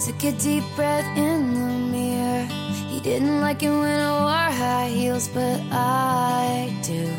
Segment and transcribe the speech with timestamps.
[0.00, 1.60] Took a deep breath in the
[1.92, 2.46] mirror.
[2.88, 7.10] He didn't like it when I wore high heels, but I do.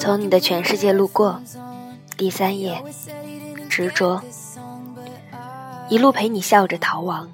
[0.00, 1.40] 从你的全世界路过，
[2.16, 2.82] 第三页，
[3.68, 4.20] 执着，
[5.88, 7.28] 一路陪你笑着逃亡。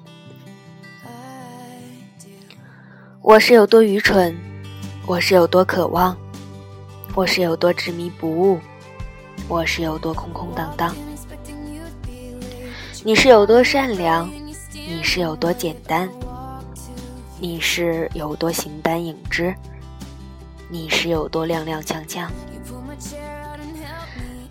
[3.21, 4.35] 我是有多愚蠢，
[5.07, 6.15] 我是有多渴望，
[7.15, 8.59] 我是有多执迷不悟，
[9.47, 10.95] 我是有多空空荡荡。
[13.03, 14.29] 你是有多善良，
[14.73, 16.09] 你是有多简单，
[17.39, 19.53] 你是有多形单影只，
[20.69, 22.27] 你是有多踉踉跄跄。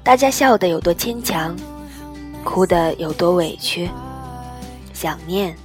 [0.04, 1.56] 大家笑得有多牵强，
[2.44, 3.88] 哭得有多委屈，
[4.92, 5.56] 想念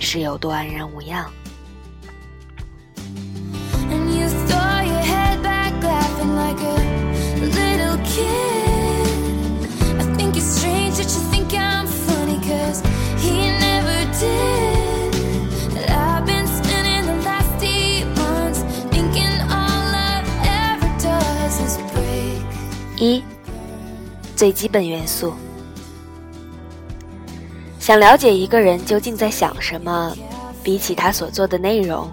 [0.00, 1.30] 是有多安然无恙。
[22.98, 23.20] 一，
[24.36, 25.34] 最基本元素。
[27.80, 30.16] 想了解一个人究竟在想什么，
[30.62, 32.08] 比起他所做的内容，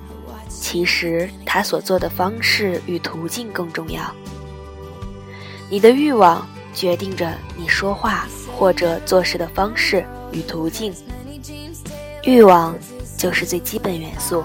[0.50, 4.02] 其实他所做的方式与途径更重要。
[5.72, 10.92] 你的欲望决定着你说话或者做事的方式与途径，
[12.24, 12.76] 欲望
[13.16, 14.44] 就是最基本元素。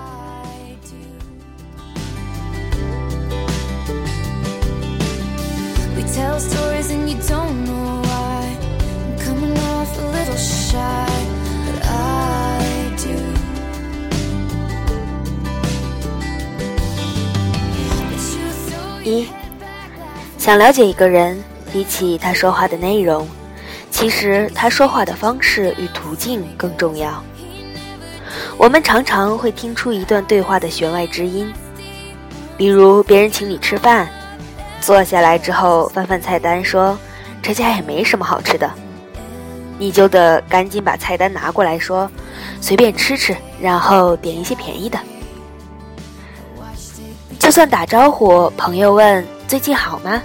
[19.06, 19.26] 一，
[20.44, 21.42] 想了解一个人，
[21.72, 23.26] 比起他说话的内容，
[23.90, 27.24] 其实他说话的方式与途径更重要。
[28.58, 31.50] 我们常常会听出一段对话的弦外之音，
[32.58, 34.06] 比如别人请你吃饭。
[34.82, 36.94] 坐下来之后，翻翻菜单，说
[37.40, 38.70] ：“这家也没什么好吃的。”
[39.80, 42.06] 你就得赶紧把菜单拿过来，说
[42.60, 44.98] ：“随便吃吃，然后点一些便宜的。”
[47.40, 50.20] 就算打招呼，朋友问：“最近好吗？”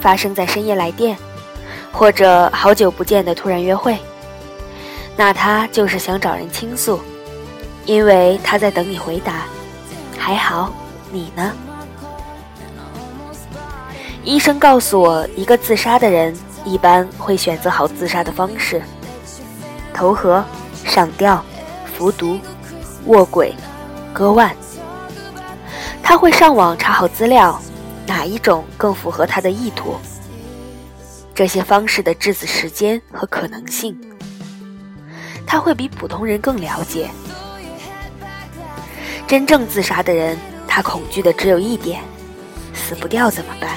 [0.00, 1.16] 发生在深夜来电，
[1.92, 3.98] 或者好久不见的突然约会，
[5.16, 7.00] 那他就是想找人倾诉，
[7.84, 9.44] 因为他在等你回答。
[10.16, 10.72] 还好，
[11.10, 11.52] 你呢？
[14.24, 18.82] 医生告诉我，一个自杀的人一般会选择好自杀的方式：
[19.94, 20.44] 投河、
[20.84, 21.42] 上吊、
[21.96, 22.38] 服毒、
[23.06, 23.54] 卧轨、
[24.12, 24.54] 割腕。
[26.02, 27.58] 他会上网查好资料，
[28.08, 29.96] 哪一种更符合他的意图？
[31.34, 33.94] 这些方式的致死时间和可能性，
[35.46, 37.10] 他会比普通人更了解。
[39.26, 42.00] 真正自杀的人，他恐惧的只有一点：
[42.72, 43.76] 死不掉怎么办？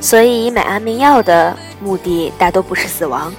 [0.00, 3.32] 所以买安眠药的目的大都不是死亡，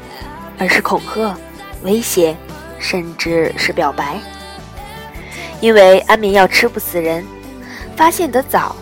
[0.57, 1.38] 而是恐吓、
[1.84, 2.35] 威胁，
[2.79, 4.17] 甚至是表白。
[5.59, 7.25] 因为安眠药吃不死人，
[7.97, 8.75] 发现得早，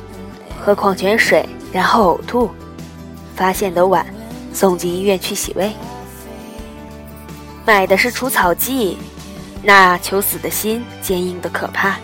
[0.65, 2.49] 喝矿泉水然后呕吐；
[3.35, 4.03] 发现得晚，
[4.51, 5.71] 送进医院去洗胃。
[7.63, 8.97] 买的是除草剂，
[9.61, 11.99] 那求死的心坚硬的可怕。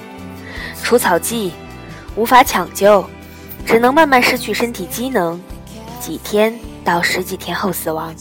[0.83, 1.51] 除草剂
[2.15, 3.03] 无法抢救，
[3.65, 5.41] 只能慢慢失去身体机能。
[5.99, 8.13] 几天到十几天后死亡，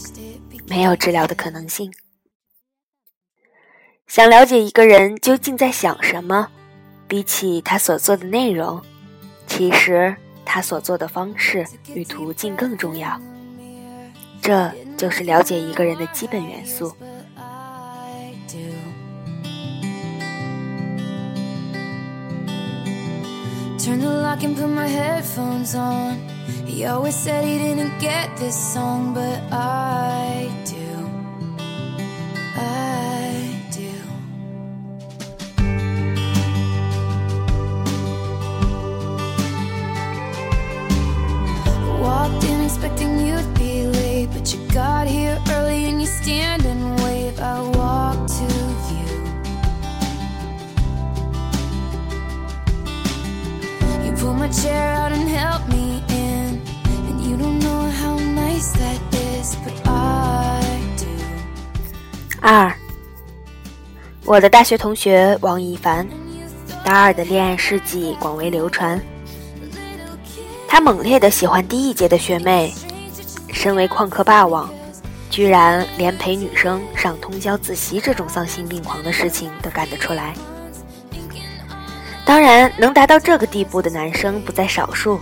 [0.67, 1.93] 没有治疗的可能性。
[4.07, 6.49] 想了解一个人究竟在想什么，
[7.07, 8.81] 比起他所做的内容，
[9.47, 10.15] 其实
[10.45, 13.21] 他所做的方式与途径更重要。
[14.43, 16.95] 这就是了解一个人的基本元素。
[32.59, 33.50] I
[42.11, 46.99] Walked in expecting you'd be late, but you got here early and you stand and
[47.01, 47.39] wave.
[47.39, 48.45] I walked to
[48.91, 49.07] you.
[54.05, 56.61] You pull my chair out and help me in
[57.07, 61.07] and you don't know how nice that is but i do
[62.43, 62.75] 二，
[64.25, 66.09] 我的大学同学王一凡，
[66.85, 69.01] 大二的恋爱事迹广为流传。
[70.71, 72.73] 他猛烈的喜欢第一届的学妹，
[73.49, 74.71] 身为旷课霸王，
[75.29, 80.33] 居然连陪女生上通宵自习这种丧心病狂的事情都干得出来。
[82.25, 85.19] 当然，能达到这个地步的男生不在少数。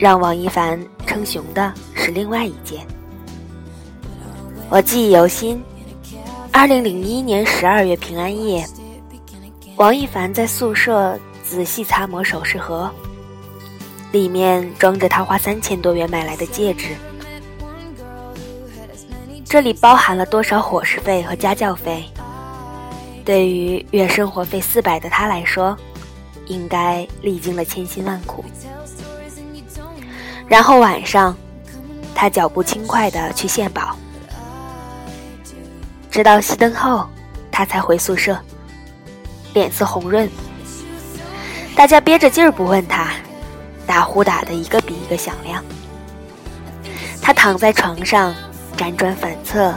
[0.00, 2.84] 让王一凡称雄的是另外一件。
[4.68, 5.62] 我记忆犹新，
[6.50, 8.66] 二零零一年十二月平安夜，
[9.76, 12.90] 王一凡在宿舍仔细擦磨首饰盒，
[14.12, 16.96] 里面装着他花三千多元买来的戒指。
[19.44, 22.04] 这里包含了多少伙食费和家教费？
[23.24, 25.76] 对于月生活费四百的他来说。
[26.46, 28.44] 应该历经了千辛万苦，
[30.48, 31.36] 然后晚上，
[32.12, 33.94] 他脚步轻快地去献宝，
[36.10, 37.08] 直到熄灯后，
[37.52, 38.36] 他才回宿舍，
[39.54, 40.28] 脸色红润。
[41.76, 43.12] 大家憋着劲儿不问他，
[43.90, 45.64] 打呼打的一个比一个响亮。
[47.20, 48.32] 他躺在床上
[48.76, 49.74] 辗转反侧，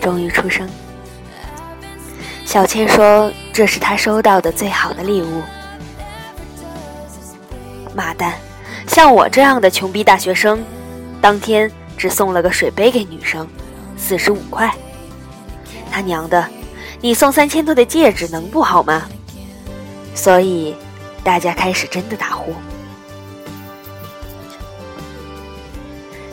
[0.00, 0.66] 终于出声。
[2.46, 5.42] 小倩说：“这是他收到的最好的礼物。”
[7.94, 8.32] 妈蛋，
[8.88, 10.64] 像我这样的穷逼大学生，
[11.20, 13.46] 当天只送了个水杯给女生，
[13.98, 14.74] 四十五块。
[15.92, 16.48] 他娘的，
[17.02, 19.02] 你送三千多的戒指能不好吗？
[20.14, 20.74] 所以，
[21.22, 22.54] 大家开始真的打呼。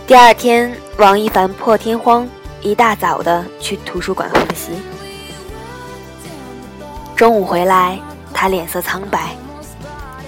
[0.08, 2.26] 第二天，王一凡破天荒
[2.62, 4.72] 一大早的去图书馆复习。
[7.14, 8.00] 中午回来，
[8.34, 9.36] 他脸色苍白，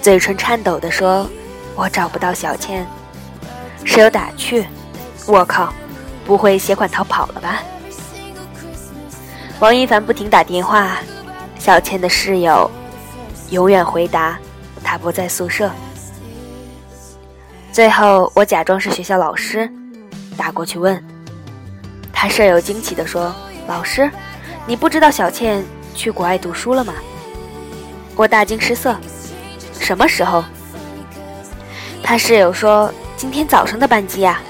[0.02, 1.26] 嘴唇颤抖地说
[1.74, 2.86] ：“我找不到小倩，
[3.82, 4.66] 室友打趣，
[5.26, 5.72] 我靠，
[6.26, 7.62] 不会携款逃跑了吧？”
[9.60, 10.98] 王一凡不停打电话，
[11.58, 12.70] 小倩的室友
[13.48, 14.38] 永远回答
[14.84, 15.70] 他不在宿舍。
[17.80, 19.66] 最后，我假装是学校老师，
[20.36, 21.02] 打过去问
[22.12, 23.34] 他舍友，惊奇地说
[23.66, 24.10] ：“老师，
[24.66, 25.64] 你不知道小倩？”
[25.96, 26.92] 去国外读书了吗？
[28.16, 28.94] 我大惊失色。
[29.78, 30.44] 什么时候？
[32.02, 34.42] 他室友说今天早上的班机呀。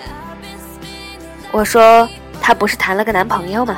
[1.52, 2.08] 我说
[2.42, 3.76] 她不是谈了个男朋友吗？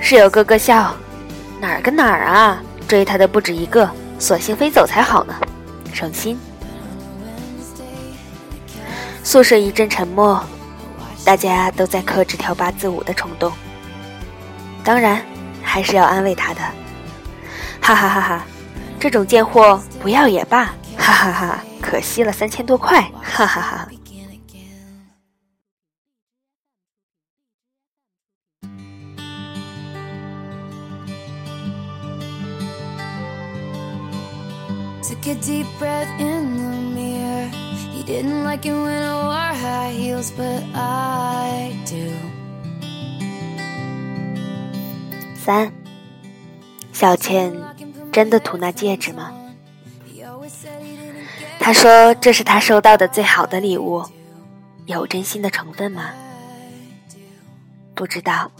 [0.00, 0.92] 室友咯咯笑，
[1.60, 2.60] 哪儿跟哪儿啊？
[2.88, 3.88] 追她的不止一个，
[4.18, 5.32] 索性飞走才好呢，
[5.92, 6.36] 省心。
[9.30, 10.44] 宿舍一阵沉默，
[11.24, 13.52] 大家都在克制跳八字舞的冲动。
[14.82, 15.24] 当然。
[15.62, 16.60] 还是要安慰他的，
[17.80, 18.44] 哈哈哈哈！
[18.98, 21.60] 这种贱货不要也罢，哈哈哈！
[21.80, 23.88] 可惜了三千多块，哈哈哈！
[38.10, 42.10] Didn't like it when I wore high heels, but I do.
[45.36, 45.70] 三，
[46.92, 47.52] 小倩
[48.10, 49.32] 真的图那戒指吗？
[51.60, 54.04] 她说这是她收到的最好的礼物，
[54.86, 56.10] 有真心的成分吗？
[57.94, 58.50] 不知道，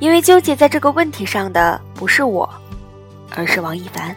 [0.00, 2.52] 因为纠结在这个问题上的不是我，
[3.30, 4.16] 而是王一凡。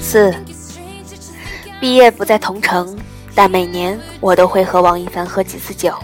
[0.09, 0.33] 四，
[1.81, 2.97] 毕业不在同城，
[3.34, 5.94] 但每年我都会和王一凡喝几次酒。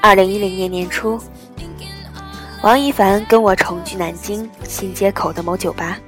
[0.00, 1.20] 二零一零年年初。
[2.62, 5.98] 王一凡跟我重聚南京新街口的某酒吧。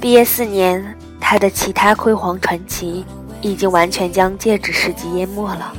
[0.00, 3.04] 毕业四年，他的其他辉煌传奇
[3.42, 5.74] 已经完全将戒指事迹淹没了。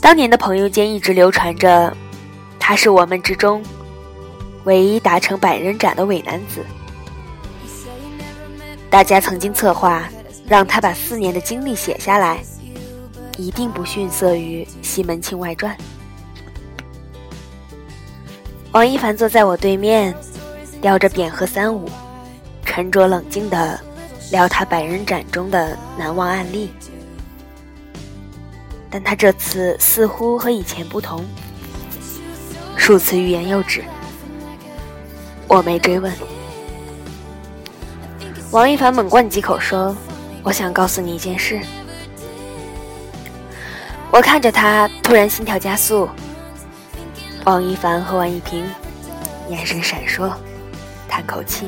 [0.00, 1.96] 当年的朋友间一直流传着，
[2.58, 3.62] 他是我们之中
[4.64, 6.64] 唯一达成百人斩的伪男子。
[8.90, 10.08] 大家曾经策划
[10.52, 12.44] 让他把四年的经历写下来，
[13.38, 15.74] 一定不逊色于《西门庆外传》。
[18.72, 20.14] 王一凡坐在我对面，
[20.82, 21.88] 叼着扁盒三五，
[22.66, 23.80] 沉着冷静地
[24.30, 26.70] 聊他百人斩中的难忘案例。
[28.90, 31.24] 但他这次似乎和以前不同，
[32.76, 33.82] 数次欲言又止。
[35.48, 36.12] 我没追问。
[38.50, 39.96] 王一凡猛灌几口说
[40.42, 41.60] ：“我想告诉你一件事。
[44.10, 46.08] 我看着他，突然心跳加速。
[47.44, 48.64] 王一凡喝完一瓶
[49.48, 50.30] 眼神闪烁，
[51.08, 51.66] 叹口气。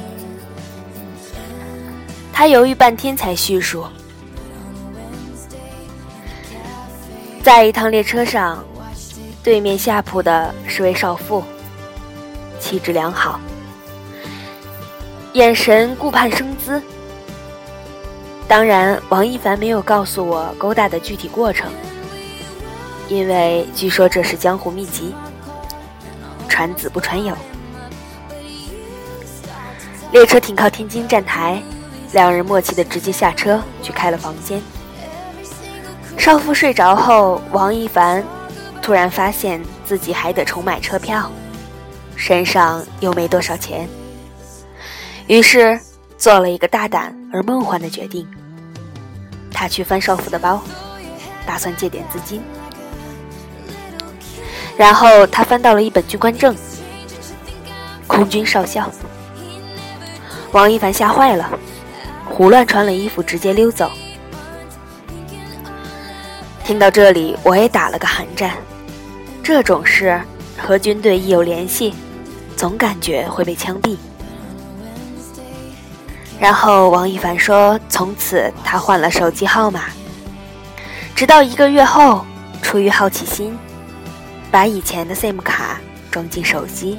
[2.33, 3.87] 他犹豫半天才叙述：
[7.43, 8.62] 在一趟列车上，
[9.43, 11.43] 对面下铺的是位少妇，
[12.61, 13.40] 气质良好，
[15.33, 16.83] 眼神顾盼生姿。
[18.47, 21.73] 当然，王一凡没有告诉我勾搭的具体过程，
[23.09, 25.15] 因为据说这是江湖秘籍。
[26.49, 27.37] 传子不传友。
[30.13, 31.61] 列车停靠天津站台，
[32.13, 34.63] 两人默契的直接下车去开了房间。
[36.17, 38.23] 少妇睡着后，王一凡
[38.81, 41.29] 突然发现自己还得重买车票，
[42.15, 43.89] 身上又没多少钱，
[45.27, 45.77] 于是
[46.17, 48.25] 做了一个大胆而梦幻的决定。
[49.50, 50.62] 他去翻少妇的包，
[51.45, 52.41] 打算借点资金。
[54.76, 56.55] 然后他翻到了一本军官证，
[58.07, 58.88] 空军少校。
[60.53, 61.50] 王一凡吓坏了，
[62.25, 63.91] 胡乱穿了衣服直接溜走。
[66.64, 68.53] 听到这里，我也打了个寒战。
[69.43, 70.21] 这种事
[70.57, 71.95] 和军队一有联系，
[72.57, 73.97] 总感觉会被枪毙。
[76.45, 79.85] 然后王一凡说，从此他换了手机号码，
[81.17, 82.23] 直到一个月后，
[82.61, 83.57] 出于好奇心。
[84.51, 86.99] 把以前的 SIM 卡装进手机，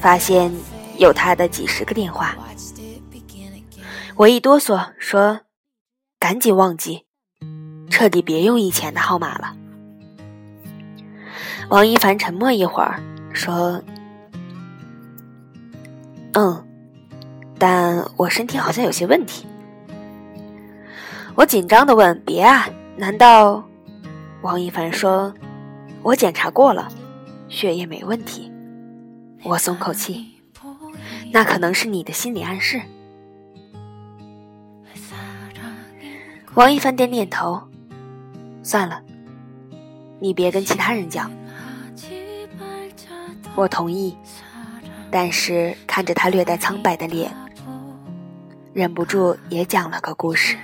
[0.00, 0.52] 发现
[0.98, 2.34] 有他的几十个电话。
[4.16, 5.42] 我一哆嗦，说
[6.18, 7.04] ：“赶紧忘记，
[7.90, 9.54] 彻底别用以前的号码了。”
[11.70, 13.00] 王一凡沉默一会儿，
[13.32, 13.80] 说
[16.34, 16.66] ：“嗯，
[17.60, 19.46] 但我身体好像有些问题。”
[21.36, 23.62] 我紧张的问：“别啊，难道？”
[24.42, 25.32] 王一凡说。
[26.02, 26.88] 我检查过了，
[27.46, 28.50] 血液没问题。
[29.44, 30.30] 我松口气，
[31.30, 32.80] 那可能是你的心理暗示。
[36.54, 37.60] 王一凡点点头，
[38.62, 39.02] 算了，
[40.20, 41.30] 你别跟其他人讲。
[43.54, 44.16] 我同意，
[45.10, 47.30] 但是看着他略带苍白的脸，
[48.72, 50.56] 忍不住也讲了个故事。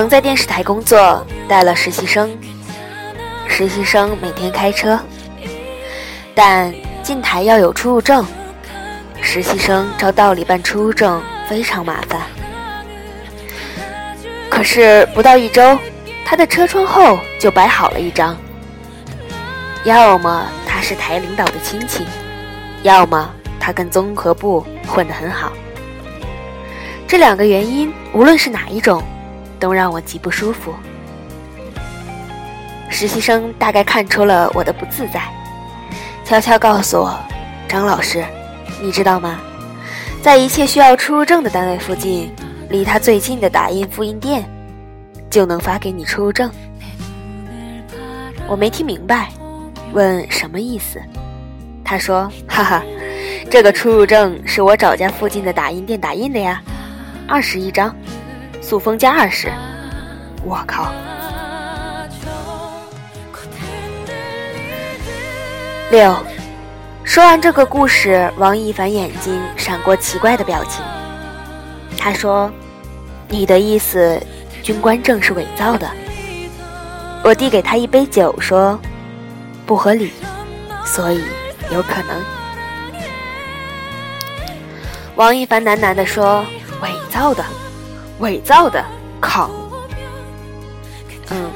[0.00, 2.34] 曾在电视台工作，带了实习生。
[3.46, 4.98] 实习生每天开车，
[6.34, 8.24] 但进台要有出入证。
[9.20, 12.22] 实习生照道理办出入证非常麻烦。
[14.48, 15.78] 可是不到一周，
[16.24, 18.34] 他的车窗后就摆好了一张。
[19.84, 22.06] 要么他是台领导的亲戚，
[22.82, 23.30] 要么
[23.60, 25.52] 他跟综合部混得很好。
[27.06, 29.02] 这两个原因，无论是哪一种，
[29.60, 30.74] 都让我极不舒服。
[32.88, 35.22] 实习生大概看出了我的不自在，
[36.24, 37.16] 悄悄告诉我
[37.68, 38.24] ：“张老师，
[38.82, 39.38] 你知道吗？
[40.22, 42.34] 在一切需要出入证的单位附近，
[42.68, 44.44] 离他最近的打印复印店，
[45.30, 46.50] 就能发给你出入证。”
[48.48, 49.28] 我没听明白，
[49.92, 51.00] 问什么意思？
[51.84, 52.82] 他说：“哈哈，
[53.48, 56.60] 这个出入证是我找家附近的打印店打印的呀。”
[57.28, 57.94] 二十一张，
[58.70, 59.52] 塑封加二十，
[60.44, 60.92] 我靠！
[65.90, 66.16] 六，
[67.02, 70.84] 说完这个故事，王一凡眼睛闪过奇怪的表情。
[71.98, 72.48] 他说
[73.28, 74.22] ：“你的意思，
[74.62, 75.90] 军官证是伪造的？”
[77.26, 78.78] 我递给他一杯酒，说
[79.66, 80.12] ：“不合理，
[80.84, 81.20] 所以
[81.72, 82.22] 有可能。”
[85.16, 86.44] 王一凡喃喃地说。
[86.82, 87.44] 伪造的，
[88.20, 88.84] 伪造的，
[89.18, 89.50] 靠！
[91.30, 91.50] 嗯，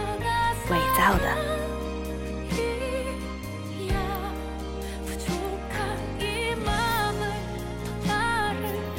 [0.70, 1.28] 伪造的。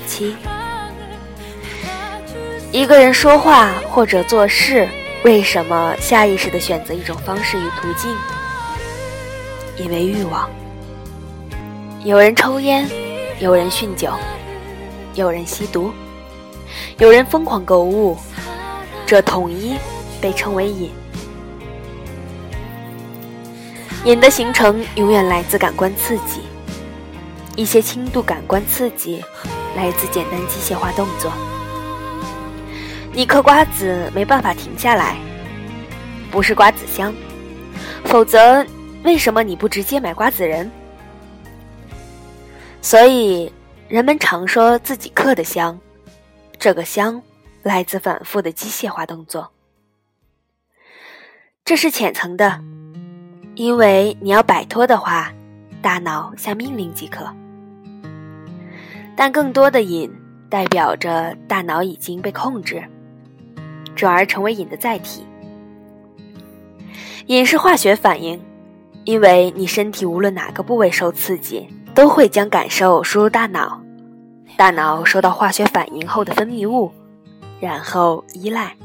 [0.07, 0.35] 七。
[2.71, 4.87] 一个人说话或者做事，
[5.23, 8.15] 为什么下意识的选择一种方式与途径？
[9.77, 10.47] 因为欲望。
[12.03, 12.87] 有人抽烟，
[13.39, 14.11] 有人酗酒，
[15.15, 15.91] 有人吸毒，
[16.97, 18.17] 有人疯狂购物，
[19.05, 19.75] 这统一
[20.21, 20.91] 被称为瘾。
[24.05, 26.41] 瘾的形成永远来自感官刺激，
[27.55, 29.23] 一些轻度感官刺激
[29.75, 31.31] 来自简单机械化动作。
[33.11, 35.17] 你嗑瓜子没办法停下来，
[36.29, 37.13] 不是瓜子香，
[38.03, 38.65] 否则
[39.03, 40.69] 为什么你不直接买瓜子仁？
[42.81, 43.51] 所以
[43.87, 45.79] 人们常说自己嗑的香，
[46.59, 47.21] 这个香
[47.63, 49.51] 来自反复的机械化动作，
[51.63, 52.59] 这是浅层的，
[53.55, 55.31] 因为你要摆脱的话，
[55.81, 57.27] 大脑下命令即可。
[59.15, 60.11] 但更多的瘾
[60.49, 62.83] 代表着大脑已经被控制。
[63.95, 65.25] 转而成为瘾的载体。
[67.27, 68.37] 瘾是化学反应，
[69.05, 73.81] 因为你身体无论哪个部位受刺激，都会将感受输入大脑，
[74.57, 76.91] 大脑收到化学反应后的分泌物，
[77.59, 78.75] 然后依赖。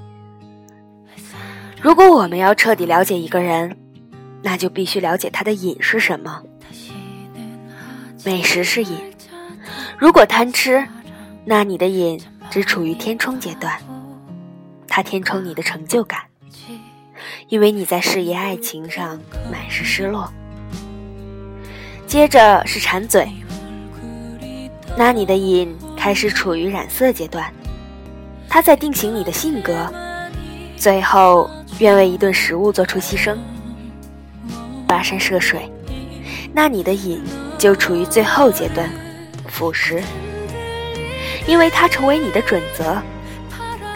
[1.80, 3.76] 如果我们要彻底了解一个人，
[4.42, 6.42] 那就必须了解他的瘾是什么。
[8.24, 8.98] 美食是瘾，
[9.96, 10.86] 如果贪吃，
[11.44, 13.80] 那你的瘾只处于填充阶段。
[14.88, 16.20] 它填充你的成就感，
[17.48, 20.28] 因为你在事业、爱情上满是失落。
[22.08, 23.30] 接着是馋嘴，
[24.96, 27.52] 那你的瘾开始处于染色阶段，
[28.48, 29.90] 它在定型你的性格，
[30.76, 33.36] 最后愿为一顿食物做出牺牲。
[34.86, 35.70] 跋山涉水，
[36.52, 37.22] 那你的瘾
[37.56, 38.90] 就处于最后阶段，
[39.46, 40.02] 腐蚀，
[41.46, 43.00] 因为它成为你的准则。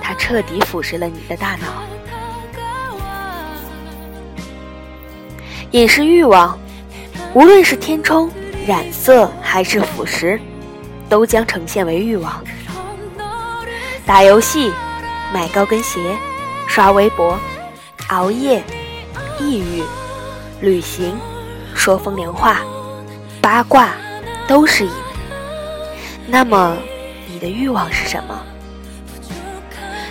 [0.00, 1.82] 它彻底腐蚀了你的大脑。
[5.70, 6.58] 饮食欲望，
[7.32, 8.30] 无论是填充、
[8.66, 10.38] 染色还是腐蚀，
[11.08, 12.42] 都将呈现为欲望。
[14.06, 14.72] 打游戏、
[15.32, 16.16] 买高跟鞋、
[16.66, 17.38] 刷微博、
[18.08, 18.62] 熬夜、
[19.38, 19.82] 抑郁、
[20.60, 21.16] 旅行、
[21.74, 22.60] 说风凉话、
[23.40, 23.90] 八卦，
[24.46, 24.90] 都是瘾。
[26.26, 26.76] 那么，
[27.26, 28.42] 你的欲望是什么？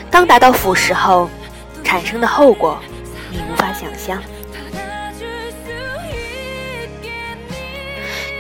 [0.10, 1.30] 当达到腐蚀后，
[1.84, 2.78] 产生的后果，
[3.32, 4.22] 你无法想象。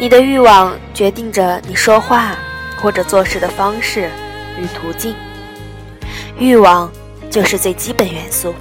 [0.03, 2.35] 你的欲望决定着你说话
[2.75, 4.09] 或者做事的方式
[4.59, 5.15] 与途径。
[6.37, 6.91] 欲望
[7.29, 8.53] 就是最基本元素，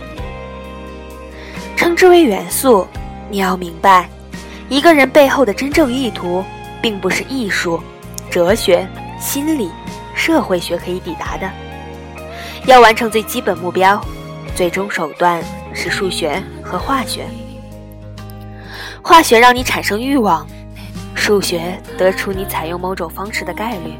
[1.76, 2.86] 称之为元素。
[3.28, 4.08] 你要明白，
[4.68, 6.44] 一个人背后的真正意图，
[6.80, 7.82] 并不是艺术、
[8.30, 8.86] 哲学、
[9.18, 9.68] 心理、
[10.14, 11.50] 社会学可以抵达的。
[12.66, 14.00] 要完成最基本目标，
[14.54, 15.42] 最终手段
[15.74, 17.26] 是数学和化学。
[19.02, 20.46] 化学让你产生欲望，
[21.32, 23.94] 数学得出你采用某种方式的概率。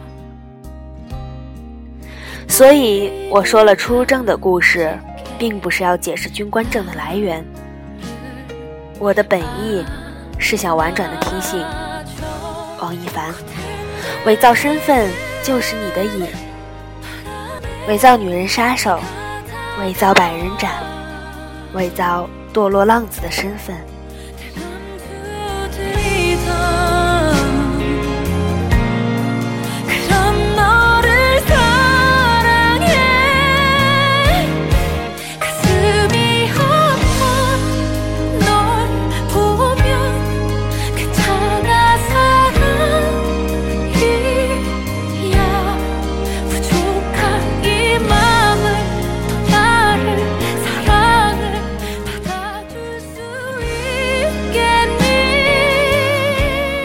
[2.47, 4.95] 所以我说了出证的故事，
[5.39, 7.43] 并不是要解释军官证的来源。
[8.99, 9.83] 我的本意
[10.39, 11.65] 是想婉转的提醒
[12.83, 13.33] 王一凡，
[14.27, 15.11] 伪造身份
[15.43, 16.27] 就是你的瘾。
[17.89, 19.01] 伪造女人杀手，
[19.81, 20.71] 伪造百人斩，
[21.73, 23.75] 伪造堕落浪子的身份。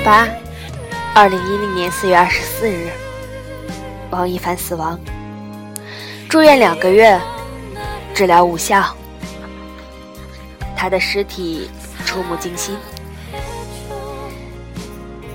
[0.07, 0.25] 八，
[1.13, 2.89] 二零一零年四月二十四日，
[4.09, 4.97] 王一凡死亡，
[6.29, 7.19] 住院两个月，
[8.13, 8.95] 治疗无效，
[10.77, 11.69] 他的尸体
[12.05, 12.77] 触目惊心，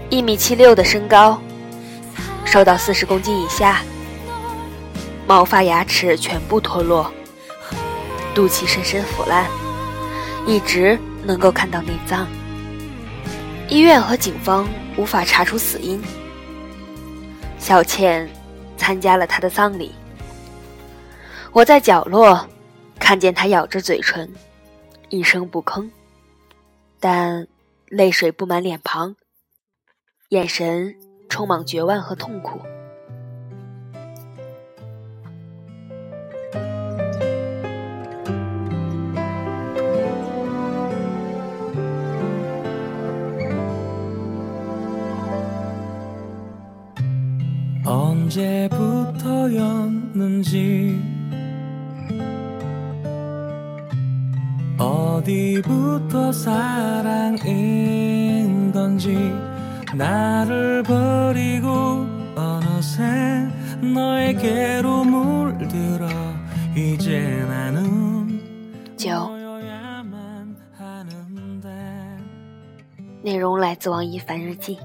[0.08, 1.38] 一米七六的身高，
[2.46, 3.82] 瘦到四十公斤以下，
[5.26, 7.12] 毛发牙齿全部脱落，
[8.34, 9.44] 肚脐深深腐烂，
[10.46, 12.26] 一直能够看到内脏。
[13.72, 15.98] 医院和警方无法查出死因。
[17.58, 18.28] 小倩
[18.76, 19.92] 参加了他的葬礼。
[21.52, 22.46] 我在角落
[22.98, 24.30] 看见他咬着嘴唇，
[25.08, 25.88] 一声不吭，
[27.00, 27.48] 但
[27.86, 29.16] 泪水布满脸庞，
[30.28, 30.94] 眼神
[31.30, 32.60] 充满绝望和痛苦。
[48.31, 51.01] 언제부터였는지
[54.77, 57.41] 어디부터 사랑인
[58.71, 59.33] 건지
[59.93, 63.03] 나를 버리고 어느새
[63.81, 66.07] 너에게로 물들어
[66.75, 68.39] 이제 나는
[68.95, 71.67] 九， 너여야만 하는데
[73.23, 74.77] 内容来自王一凡日记。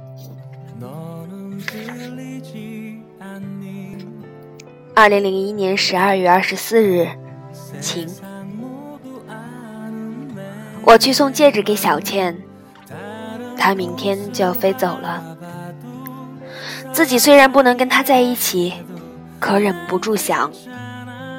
[4.97, 7.07] 二零零一年十二月二十四日，
[7.79, 8.09] 晴。
[10.81, 12.35] 我去送戒指给小倩，
[13.55, 15.37] 她明天就要飞走了。
[16.91, 18.73] 自己虽然不能跟她在一起，
[19.39, 20.51] 可忍不住想，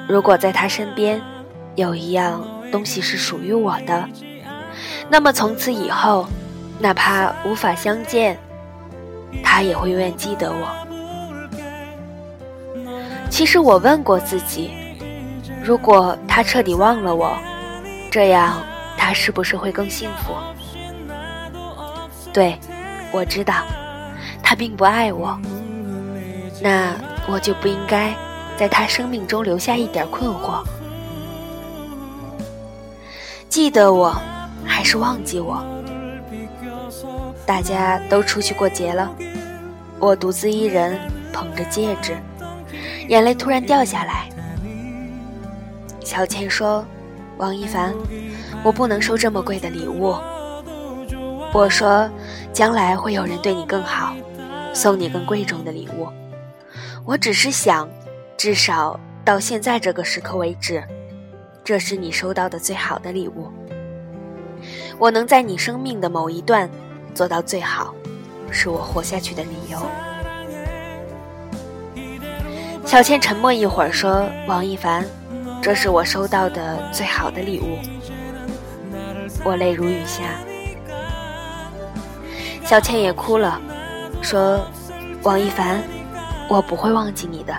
[0.09, 1.21] 如果在她身边
[1.75, 4.09] 有一样东西是属于我的，
[5.11, 6.29] 那么从此以后，
[6.79, 8.39] 哪怕无法相见，
[9.43, 10.88] 她也会永远记得我。
[13.31, 14.71] 其实我问过自己，
[15.63, 17.37] 如果她彻底忘了我，
[18.11, 18.61] 这样
[18.97, 20.35] 她是不是会更幸福？
[22.33, 22.59] 对，
[23.13, 23.63] 我知道，
[24.43, 25.39] 她并不爱我，
[26.61, 26.95] 那
[27.29, 28.13] 我就不应该
[28.57, 30.63] 在她生命中留下一点困惑。
[33.49, 34.15] 记得我，
[34.65, 35.65] 还是忘记我？
[37.47, 39.11] 大家都出去过节了，
[39.99, 40.99] 我独自一人
[41.33, 42.17] 捧着戒指，
[43.09, 44.29] 眼泪突然掉下来。
[46.05, 46.85] 小倩说
[47.37, 47.95] ：“王一凡，
[48.63, 50.15] 我不能收这么贵的礼物。”
[51.53, 52.09] 我说
[52.53, 54.15] ：“将来会有人对你更好，
[54.73, 56.07] 送你更贵重的礼物。
[57.05, 57.89] 我只是想，
[58.37, 60.83] 至少到现在这个时刻为止，
[61.65, 63.51] 这是你收到的最好的礼物。
[64.99, 66.69] 我能在你生命的某一段
[67.15, 67.95] 做到最好，
[68.51, 69.79] 是我活下去的理由。”
[72.89, 75.05] 小倩沉默一会儿，说：“王一凡，
[75.61, 77.77] 这是我收到的最好的礼物。”
[79.45, 80.23] 我泪如雨下。
[82.65, 83.61] 小倩也哭了，
[84.23, 84.59] 说
[85.23, 85.83] ：“王一凡，
[86.49, 87.55] 我不会忘记你的，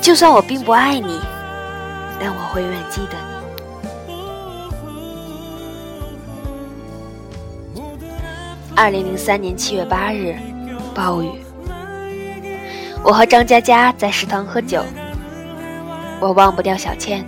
[0.00, 1.20] 就算我并不爱你，
[2.18, 3.18] 但我会永远记得
[7.76, 7.82] 你。”
[8.74, 10.34] 二零零三年七月八日，
[10.94, 11.41] 暴雨。
[13.04, 14.82] 我和张佳佳在食堂喝酒，
[16.20, 17.24] 我忘不掉小倩。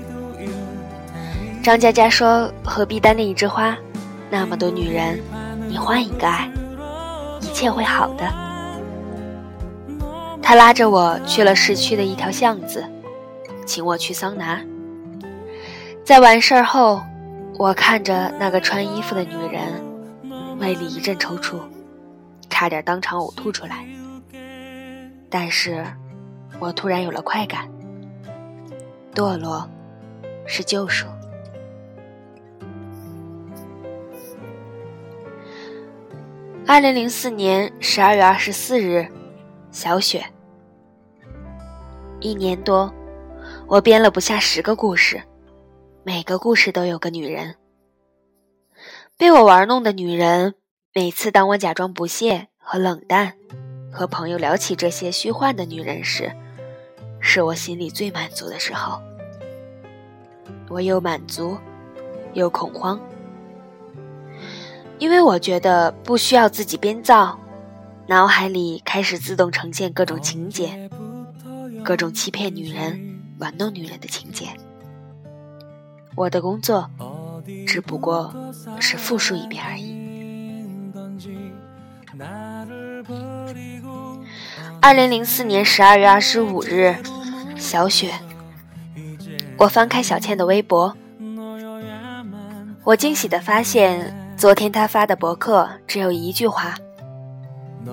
[1.63, 3.77] 张佳佳说：“何必单恋一枝花？
[4.31, 5.21] 那么多女人，
[5.69, 6.49] 你换一个爱。”
[7.43, 8.25] 一切会好的。
[10.41, 12.85] 他拉着我去了市区的一条巷子，
[13.67, 14.61] 请我去桑拿。
[16.05, 17.03] 在完事儿后，
[17.59, 19.83] 我看着那个穿衣服的女人，
[20.59, 21.59] 胃里一阵抽搐，
[22.49, 23.85] 差点当场呕吐出来。
[25.37, 25.85] 但是，
[26.61, 27.69] 我突然有了快感。
[29.13, 29.69] 堕落，
[30.47, 31.09] 是救赎。
[36.65, 39.05] 二零零四年十二月二十四日，
[39.73, 40.25] 小雪。
[42.21, 42.95] 一年多，
[43.67, 45.21] 我编了不下十个故事，
[46.05, 47.57] 每个故事都有个女人。
[49.19, 50.55] 被我玩弄的女人，
[50.95, 53.35] 每次当我假装不屑和冷淡，
[53.95, 56.33] 和朋友聊起这些虚幻的女人时，
[57.21, 59.01] 是我心里最满足的时候。
[60.69, 61.57] 我又满足，
[62.33, 63.01] 又恐慌。
[64.99, 67.39] 因为我觉得不需要自己编造，
[68.09, 70.91] 脑海里开始自动呈现各种情节，
[71.85, 74.49] 各种欺骗女人、玩弄女人的情节。
[76.17, 76.91] 我的工作
[77.65, 78.35] 只不过
[78.81, 80.03] 是复述一遍而已。
[84.85, 86.95] 二零零四年十二月二十五日，
[87.57, 88.13] 小雪。
[89.57, 90.95] 我翻开小倩的微博，
[92.85, 94.15] 我惊喜的发现。
[94.37, 96.75] 昨天她发的博客只有一句话：“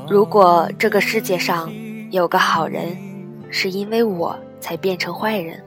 [0.10, 1.71] 如果这个世界上
[2.10, 2.97] 有个好人，
[3.49, 5.63] 是因为我才变成坏人，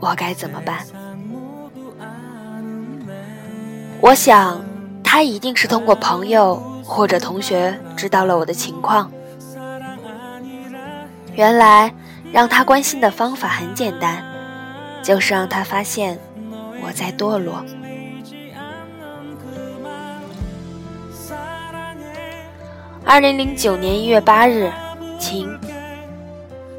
[0.00, 0.84] 我该怎么办？”
[4.02, 4.60] 我想，
[5.04, 9.08] 他一定是通过朋友或者同学知道了我的情况。
[11.34, 11.92] 原来，
[12.30, 14.22] 让他关心的方法很简单，
[15.02, 16.18] 就是让他发现
[16.82, 17.64] 我在堕落。
[23.04, 24.70] 二零零九年一月八日，
[25.18, 25.48] 晴。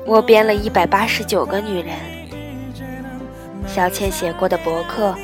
[0.06, 1.96] 我编了一百八十九个女人。
[3.66, 5.16] 小倩写过的博客，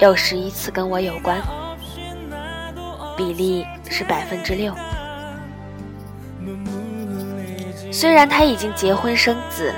[0.00, 1.40] 有十一次跟我有关，
[3.16, 4.74] 比例是百分之六。
[7.94, 9.72] 虽然他已经结婚生子，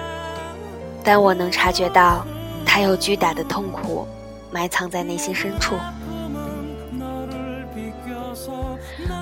[1.05, 2.27] 但我能察觉到
[2.65, 4.09] 他有巨大的痛苦
[4.51, 5.77] 埋藏在内心深处。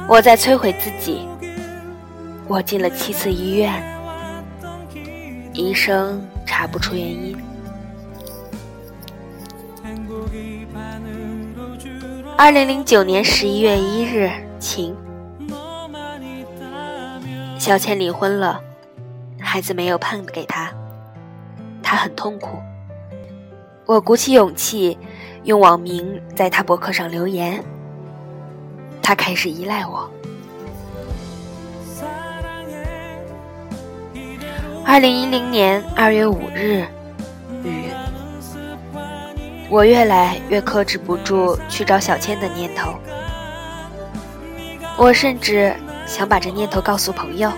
[0.06, 1.26] 我在摧毁自己。
[2.46, 3.82] 我进了七次医院，
[5.52, 7.36] 医生查不出原因。
[12.36, 14.30] 二零零九年十一月一日，
[14.60, 14.94] 晴。
[17.58, 18.60] 小倩离婚了，
[19.54, 20.68] 孩子没有判给他，
[21.80, 22.58] 他很痛苦。
[23.86, 24.98] 我鼓起勇气，
[25.44, 27.62] 用网名在他博客上留言，
[29.00, 30.10] 他开始依赖我。
[34.84, 36.84] 二零一零年二月五日，
[37.62, 37.84] 雨。
[39.70, 42.98] 我越来越克制不住去找小千的念头，
[44.96, 45.72] 我甚至
[46.08, 47.52] 想把这念头告诉朋友，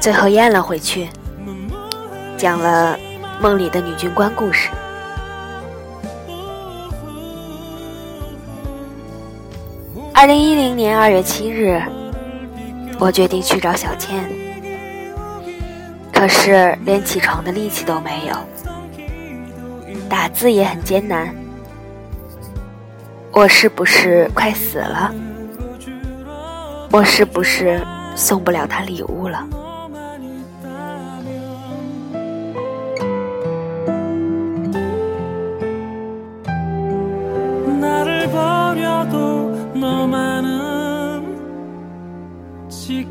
[0.00, 1.08] 最后咽了回去，
[2.36, 2.98] 讲了
[3.40, 4.70] 梦里的女军官故事。
[10.14, 11.82] 二零一零年二月七日，
[12.98, 14.24] 我决定去找小倩。
[16.12, 18.34] 可是连起床的力气都没有，
[20.08, 21.34] 打字也很艰难。
[23.32, 25.12] 我是不是快死了？
[26.90, 27.80] 我是不是
[28.16, 29.46] 送不了他礼物了？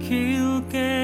[0.08, 0.97] he'll.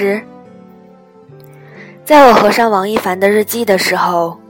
[0.00, 0.22] 十，
[2.06, 4.40] 在我合上王一凡的日记的时候，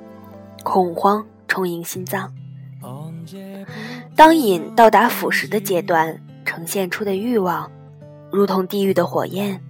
[0.63, 2.33] 恐慌充盈心脏。
[4.15, 7.69] 当瘾到达腐蚀的阶段，呈现出的欲望，
[8.31, 9.61] 如同地狱的火焰，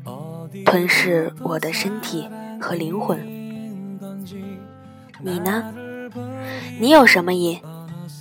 [0.66, 2.28] 吞噬我的身体
[2.60, 3.18] 和灵魂。
[5.18, 5.72] 你呢？
[6.78, 7.58] 你有什么瘾？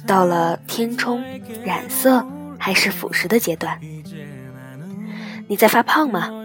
[0.08, 1.22] 到了填充、
[1.66, 2.26] 染色
[2.58, 3.78] 还是腐蚀的阶段？
[5.50, 6.39] 你在发胖吗？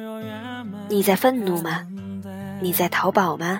[0.88, 1.86] 你在愤怒吗？
[2.60, 3.58] 你在淘宝吗？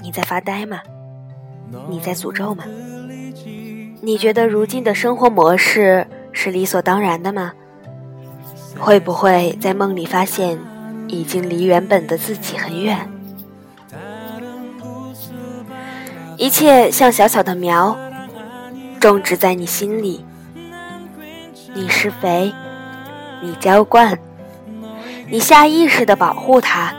[0.00, 0.80] 你在发呆吗？
[1.88, 2.64] 你在诅咒吗？
[4.00, 7.52] 你觉得如今的生活模式是理所当然的吗？
[8.78, 10.58] 会不会在梦里发现
[11.08, 13.08] 已经离原本的自己很远？
[16.38, 17.96] 一切像小小的苗，
[18.98, 20.24] 种植在你心里。
[21.74, 22.52] 你施肥，
[23.42, 24.18] 你浇灌。
[25.32, 26.92] 你下意识的保护它，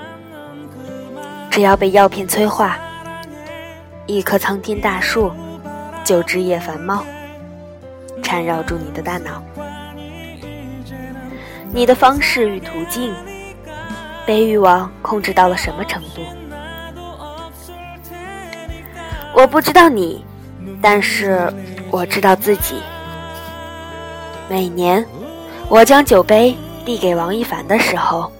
[1.49, 2.77] 只要被药片催化，
[4.05, 5.29] 一棵苍天大树
[6.05, 7.03] 就枝叶繁茂，
[8.23, 9.43] 缠绕住你的大脑。
[11.73, 13.13] 你的方式与途径，
[14.25, 16.21] 被欲望控制到了什么程度？
[19.33, 20.23] 我不知道你，
[20.81, 21.53] 但是
[21.89, 22.75] 我知道自己。
[24.47, 25.05] 每年，
[25.67, 26.55] 我将酒杯。
[26.85, 28.31] 递给王一凡的时候，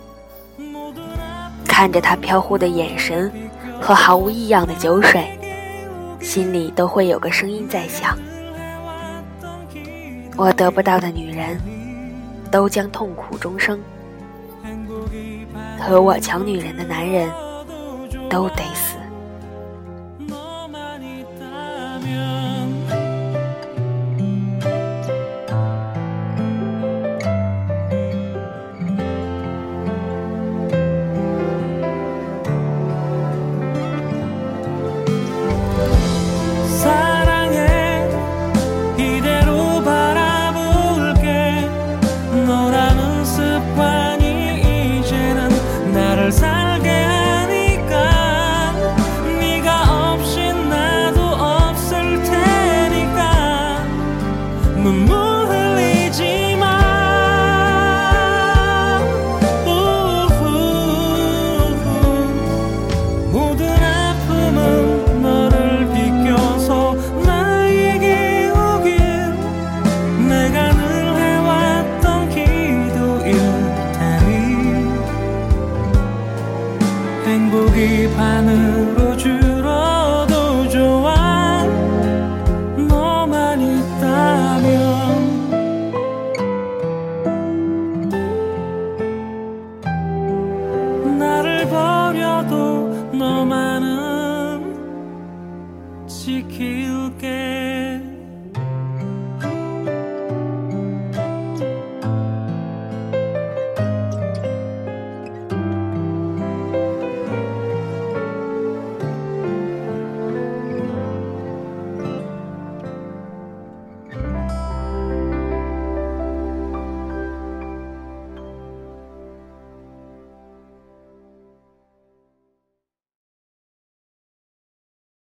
[1.68, 3.32] 看着他飘忽的眼神
[3.80, 5.28] 和毫无异样的酒水，
[6.20, 8.18] 心里都会有个声音在想：
[10.36, 11.60] 我得不到的女人，
[12.52, 13.78] 都将痛苦终生；
[15.80, 17.30] 和我抢女人的男人，
[18.30, 18.91] 都得死。